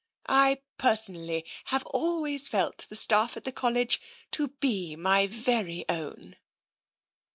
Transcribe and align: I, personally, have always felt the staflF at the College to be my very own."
I, 0.27 0.63
personally, 0.79 1.45
have 1.65 1.85
always 1.85 2.47
felt 2.47 2.87
the 2.89 2.95
staflF 2.95 3.37
at 3.37 3.43
the 3.43 3.51
College 3.51 4.01
to 4.31 4.47
be 4.47 4.95
my 4.95 5.27
very 5.27 5.85
own." 5.87 6.37